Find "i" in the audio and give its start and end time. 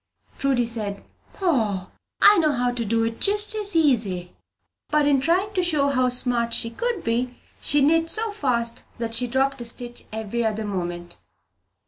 2.19-2.39